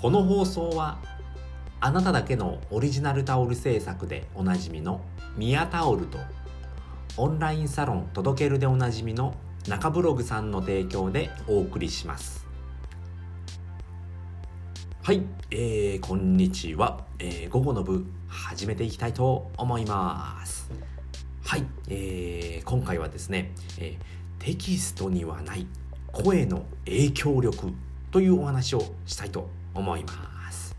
[0.00, 0.98] この放送は
[1.80, 5.00] あなただけのオリジナルタオル制作でおなじみの
[5.36, 6.18] ミヤタオルと
[7.16, 9.34] オンラインサロン届けるでおなじみの
[9.66, 12.46] 中ブログさんの提供でお送りします。
[15.02, 20.70] はい、えー、こんにちは、えー、午後の部始めていきたいと思います。
[21.42, 25.66] はい、えー、今回はですね、えー、テキストにはない
[26.12, 27.72] 声の影響力
[28.12, 30.76] というお話をしたいと思います。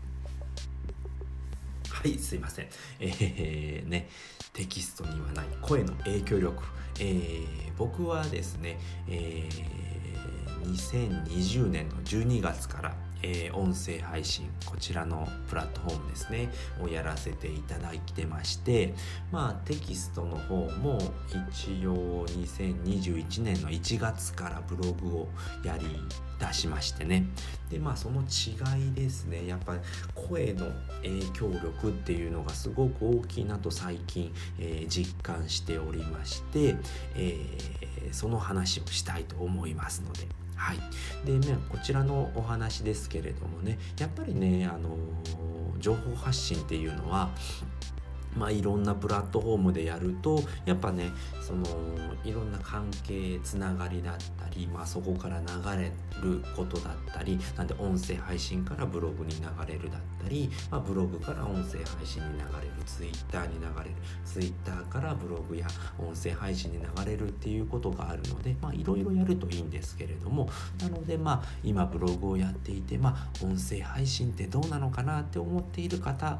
[1.90, 2.66] はいすいません。
[3.00, 4.08] えー、ね
[4.52, 6.62] テキストにはない声の影響力、
[6.98, 7.44] えー、
[7.78, 8.78] 僕はですね、
[9.08, 16.50] えー、2020年の12月からえー、音声配信こちらのプラットフォームですね
[16.82, 18.94] をやらせていただいてまして
[19.30, 20.98] まあテキストの方も
[21.28, 25.28] 一応2021年の1月からブログを
[25.64, 25.86] やり
[26.40, 27.26] 出しましてね。
[27.70, 29.46] でまあその違いですね。
[29.46, 29.76] やっぱ
[30.14, 30.66] 声の
[31.02, 36.76] 影響力っていうのがすごく大きいなと最近、えー、実感しておりまして、
[37.14, 40.26] えー、その話をしたいと思いますので。
[40.60, 40.78] はい、
[41.24, 44.96] でねこちらのお話ですけれどもねやっぱりねあの
[45.78, 47.30] 情報発信っていうのは
[48.36, 51.64] まあ、いろんなプラットフォームでやるとやっぱねその
[52.24, 55.46] いろんな関係つながりだったり、まあ、そこから流
[55.82, 55.92] れ
[56.22, 65.66] ることだったりなんで音声配信からブログに流れるだったり、まあ、ブログから音声配信に流れるツイッターに流れるツイッターからブログや
[65.98, 70.48] 音声配信に流れるっていうことがあるのでいろいろやるといいんですけれども
[70.80, 76.38] なのでまあ今ブログをやっていて、まあ、音声配信ってどうなのかなって思っている方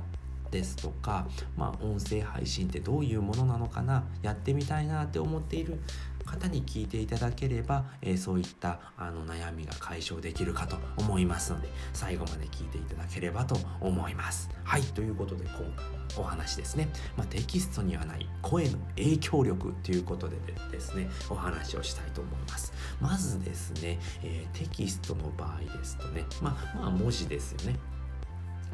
[0.50, 5.80] ですとか、まあ、音声配信ってどういうものなのかなやってみたいなって思っている
[6.24, 14.48] 方に聞いていただければ、えー、そういったあの悩みが解消できるかと思いますので最後まで聞いていただければと思います。
[14.64, 15.72] はいということで今回の
[16.18, 20.36] お話ですね、まあ、テキストにはない声の影響力ということで
[20.70, 22.72] ですねお話をしたいと思います。
[23.00, 27.78] まずですね、えー、テキストの場合ですとね、まあ、まあ文字ですよね。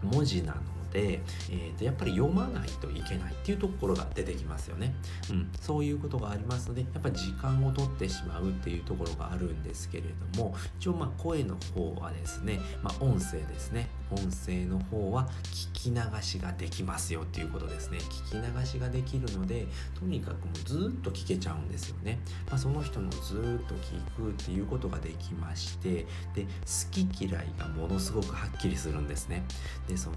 [0.02, 0.60] 文字なの
[0.96, 1.20] で、
[1.50, 4.94] えー、とやっぱり読まないといけないっていうところが出てきますよね、
[5.30, 10.04] うん、そういうことがありますのでやっぱり時間を取ってしまうっていうところがあるんですけれ
[10.34, 13.88] ども一応まあ声の方はですね、まあ、音声ですね。
[14.10, 17.98] 音声の方は聞き流しができますよっていうことですね。
[17.98, 19.66] 聞き流しができるので
[19.98, 29.44] とにかくもうずっと聞けちゃうんですよね、まあ、その人のずっと聞くっていうことができましてで好き嫌いがものすごくはっきりするんですね。
[29.88, 30.16] でその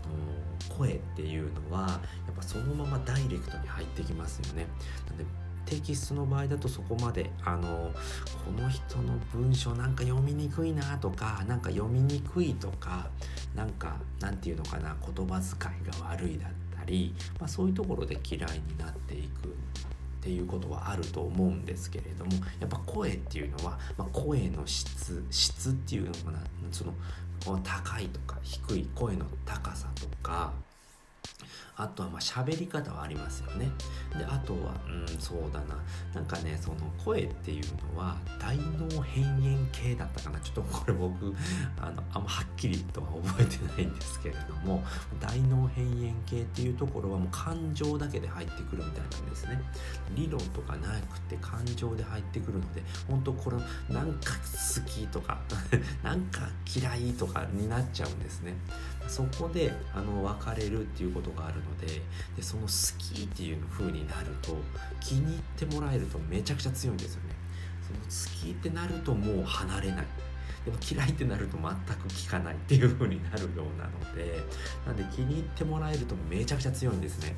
[0.70, 1.98] 声っていうのはや
[2.32, 4.68] っぱそのままダイレクトに入ってきますよね。
[5.08, 5.26] なんで
[5.66, 7.92] テキストの場合だとそこまであの
[8.44, 13.10] この人の文章なんか読みにくいなとかなんか読みにくいとか
[13.56, 26.40] なんかなんていうのかな言葉遣いが悪いだったり、まあ、そういうところで嫌いになっていくっていうことはあると思うんですけれどもやっぱ声っていうのは、まあ、声の質質っていうのかな
[26.72, 26.94] その
[27.64, 30.54] 高いとか低い声の高さとか
[31.80, 33.72] あとはまあ喋り方はありますよね。
[34.18, 35.78] であとはうんそうだな。
[36.14, 40.40] なんかねその声っていうのは大脳辺縁系だったかな。
[40.42, 41.34] ちょっとこれ僕
[41.80, 44.84] あのあんまはっきりとは覚えてないんですけれども
[45.22, 49.62] 大脳辺縁系っていうところはもう感情だけで入ってくるみたいなんですね。
[50.16, 53.58] 理論とかなくて感情で入ってくるので本当これ
[53.94, 55.40] なんか好きとか
[56.04, 58.54] なんか嫌いとかになっちゃうんですね。
[59.10, 61.88] そこであの別れるっていうことがあるので
[62.36, 64.56] でその好きっていう風になると
[65.02, 67.36] 気に入ってもらえるとめちゃくちゃ強いんですよね。
[67.82, 70.06] その好きってなるともう離れない。
[70.66, 71.76] でも嫌いってなると全く効
[72.30, 74.44] かないっていう風になるようなので
[74.86, 77.36] なんで気に入ってもらえるとめちゃくちゃ強いんですね。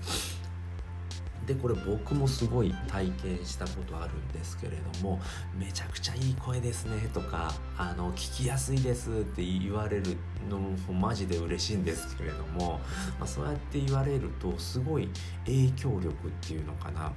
[1.53, 5.19] でこれ僕もすごい体験したことあるんですけれども
[5.53, 10.18] めちゃくちゃいい声ですねとかあの聞きやすいですって言われる
[10.50, 12.80] のもマジで嬉しいんですけれども、
[13.19, 15.09] まあ、そうやって言われるとすごい
[15.45, 17.12] 影響力っていうのかな。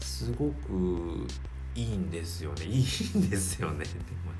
[0.00, 1.26] すごく
[1.74, 2.64] いいんですよね。
[2.64, 3.84] いいんですよね。
[3.84, 3.90] で
[4.24, 4.32] も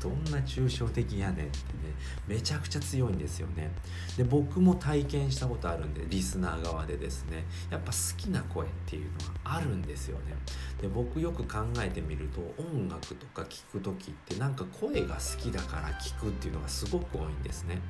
[0.00, 1.94] どんな抽象的やねんってね。
[2.26, 3.70] めちゃくちゃ強いんですよね。
[4.16, 7.44] で僕も体験したことあるんでリスナー側でですね。
[7.70, 10.34] やっぱ好きな声っていうのはあるんですよね。
[10.80, 17.80] で僕よく考えてみると音楽とか聴く時ってなんか声が好きだから聴くっていうのがすごく多いんですね。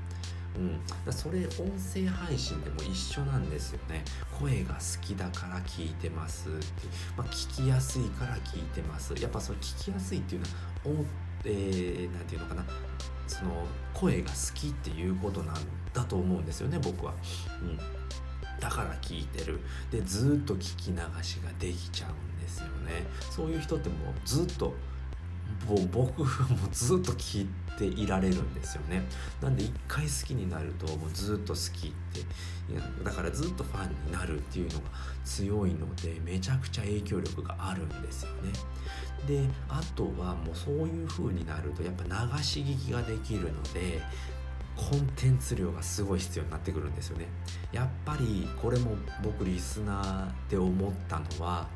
[0.56, 4.04] うん、それ音声配信でも一緒なんですよね。
[4.38, 6.58] 声が好きだから聞いてますって、
[7.16, 9.14] まあ、聞きやすいから聞いてます。
[9.20, 11.04] やっぱそれ聞きやすいっていうのは
[11.44, 12.64] えー、て言うのかな。
[13.26, 15.54] その声が好きっていうことなん
[15.92, 17.14] だと思うんですよね僕は。
[17.62, 17.76] うん。
[18.60, 19.60] だから聞いてる。
[19.90, 23.06] でずっと聞き流しができちゃうんですよね。
[23.30, 24.74] そういう人ってもうずっと
[25.92, 26.26] 僕も
[26.72, 27.48] ずっと聞い
[27.78, 29.02] ていられるんですよね。
[29.40, 32.20] なんで一回好きになるともうずっと好きって
[32.72, 34.90] いやだからずっとファンになるっていうのが
[35.24, 38.52] 強いのでめちゃくちゃ影響力があるんですよね。
[39.26, 44.00] であとはもうそういう風になるとやっぱ流し聞きができるので
[44.76, 47.26] コンテンツ量がすごい必要になってくるんですよね。
[47.72, 51.66] やっぱりこれも僕リスナーで思ったのは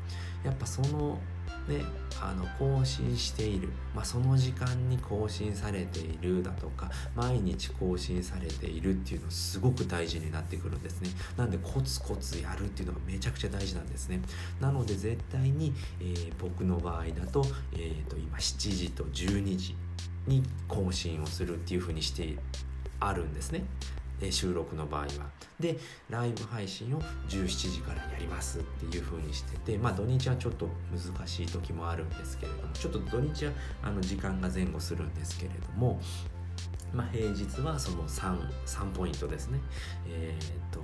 [0.43, 1.19] やっぱその
[1.67, 1.83] ね
[2.21, 11.09] あの更新している、まあ、その時間に更新されているだとか毎日更新されているっていうのすごく大事になってくるんですね。
[11.35, 14.21] なんでコツコツやるっていうのがめちゃくちゃ大事なんですね。
[14.59, 19.75] なので絶対に、えー、僕の場合だと,、えー、と今7時と12時
[20.27, 22.37] に更新をするっていうふうにして
[22.99, 23.63] あるんですね。
[24.29, 25.07] 収録の場合は。
[25.59, 25.77] で
[26.09, 33.51] ライブ配信を17時からやりますっていう風にしててまあ土日はちょっと難しい時もあるんですけれどもちょっと土日は
[33.83, 36.01] あの時間が前後するんですけれども
[36.93, 39.59] まあ平日はその 3, 3ポイントですね。
[40.07, 40.81] え、ー、と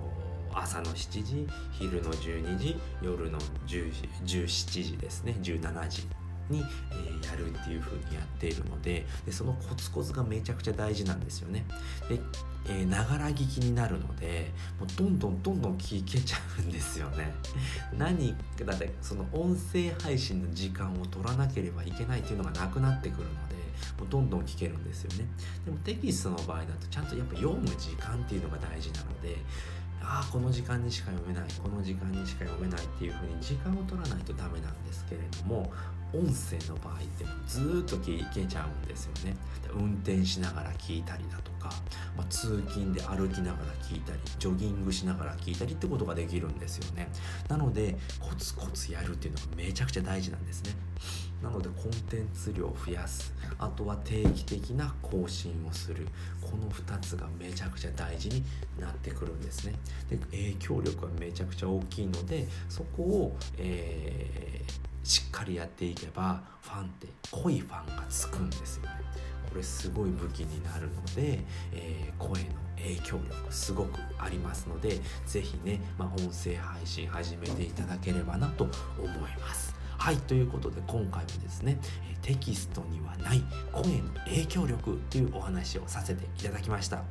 [0.53, 3.91] 朝の7時昼の12時夜の10
[4.25, 6.07] 17時ですね17時
[6.49, 11.65] に、えー、やるっていう風にやっているのででそのコツコツがめちゃくちゃ大事なんですよね。
[12.09, 12.19] で
[12.65, 17.33] えながら聞きになるのでもうどんどんどんどん聞けちゃうんですよね。
[17.97, 23.55] 何だってその音声配信の時間を取らなければいけないっていうのがなくなってくるので
[23.99, 25.27] もうどんどん聞けるんですよね。
[25.65, 29.37] でもテキストの場合だとちゃんとやっぱ読む時間っていうのが大事なので
[30.01, 35.71] ああこの時間にしか読めないこの時間にしか読めないっていう風に時間を取らないとダメなんですけれども
[36.13, 39.35] 音声の場合ってずっと聞けちゃうんですよね。
[39.73, 41.69] 運転しながら聞いたりだとか、
[42.15, 47.09] まあ、通勤で歩きながら聞いたりジョギングしながら聞いたりってことができるんですよね。
[47.49, 50.71] なのでコツコツやるっていうのがめちゃくちゃ大事なんですね。
[51.43, 53.33] なのでコンテンツ量を増やす。
[53.59, 56.07] あとは定期的な更新をする。
[56.41, 58.43] この2つがめちゃくちゃ大事に
[58.79, 59.73] なってくるんですね。
[60.09, 68.89] で影響力はめちゃくちゃ大きいのでそこを、えーしっかりやっていけばファンって濃いファンがつくんですよね。
[69.49, 71.39] これすごい武器になるので、
[71.71, 79.09] えー、声の影響力すごくありますので是非ね、まあ、音声配信始めていただければなと思い
[79.39, 79.76] ます。
[80.07, 81.77] はいということで今回はですね
[82.21, 83.43] テキストにはない
[83.73, 87.03] 声の影響力というお話をさせていただきました。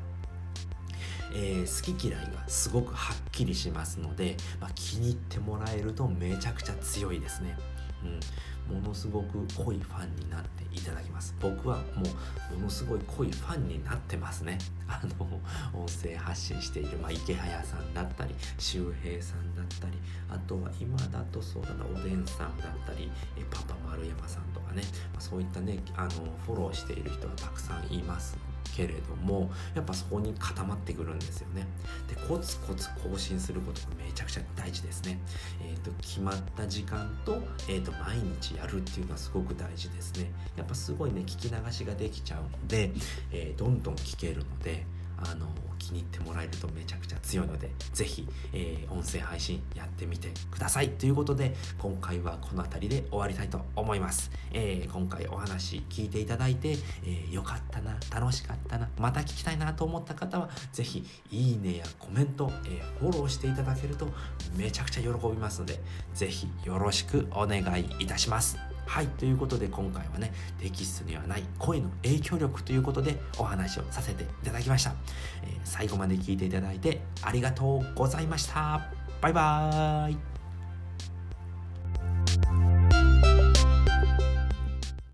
[1.35, 7.59] えー、好き嫌いがすごくはっきりしますので、まあ、気に入ってもらえるとめちゃくちゃ強いですね。
[8.71, 11.35] うん、ものすごく濃いファンになっていただきます。
[11.39, 11.83] 僕はも
[12.55, 14.57] うものすごい濃いファンになってますね。
[14.89, 15.27] あの
[15.79, 19.97] 音声発信している、まあ、池早さんだったり周平さんだったり
[20.29, 24.83] あとは今だとそうだなおでんさんだったりえパパ丸山さんとかね、
[25.15, 26.11] まあ、そういったねあの
[26.45, 28.37] フォローしている人はたくさんいます
[28.77, 31.67] けれどもやっぱそこに固まってくるんですよね。
[32.07, 35.19] でコツコツ更新することがめちゃくちゃ大事ですね。
[35.63, 37.39] えっ、ー、と決まった時間と,、
[37.69, 40.31] えーと、毎日やるっていうのはすごく大事ですね。
[40.57, 42.93] やっぱすごいね聞き流しができちゃうので、
[43.33, 44.85] えー、どんどん聞けるので
[45.19, 45.47] あの
[45.79, 50.91] 気に入ってもらえるとめちゃくちゃ強いので是非、えー、音声配信やってみてください。
[50.91, 56.71] ということで今回はこの辺りで終わりたいと思います、えー、今回お話聞いていただいて、
[57.05, 64.09] えー、よかったな楽しかったなまた聞きたいなと思った方は是非いいねやコメント、えフォローしていただけると
[64.57, 65.81] めちゃくちゃ喜びますので
[66.15, 68.66] 是非よろしくお願いいたします。
[68.87, 74.95] はいということで今回はねテキストにはない声の影響力ということでお話をさせていただきました、
[75.45, 78.81] えー、最後まで聞いていただいてありがとうございました。
[79.21, 80.36] バイバーイ。